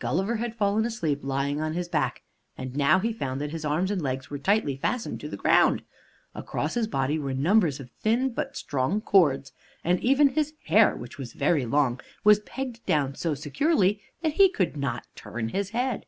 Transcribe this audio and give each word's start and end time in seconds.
Gulliver 0.00 0.34
had 0.34 0.56
fallen 0.56 0.84
asleep 0.84 1.20
lying 1.22 1.60
on 1.60 1.74
his 1.74 1.88
back, 1.88 2.22
and 2.56 2.74
now 2.76 2.98
he 2.98 3.12
found 3.12 3.40
that 3.40 3.52
his 3.52 3.64
arms 3.64 3.92
and 3.92 4.02
legs 4.02 4.28
were 4.28 4.36
tightly 4.36 4.76
fastened 4.76 5.20
to 5.20 5.28
the 5.28 5.36
ground. 5.36 5.84
Across 6.34 6.74
his 6.74 6.88
body 6.88 7.16
were 7.16 7.32
numbers 7.32 7.78
of 7.78 7.92
thin 7.92 8.30
but 8.30 8.56
strong 8.56 9.00
cords, 9.00 9.52
and 9.84 10.00
even 10.02 10.30
his 10.30 10.54
hair, 10.64 10.96
which 10.96 11.16
was 11.16 11.32
very 11.32 11.64
long, 11.64 12.00
was 12.24 12.40
pegged 12.40 12.84
down 12.86 13.14
so 13.14 13.34
securely 13.34 14.02
that 14.20 14.32
he 14.32 14.48
could 14.48 14.76
not 14.76 15.06
turn 15.14 15.50
his 15.50 15.70
head. 15.70 16.06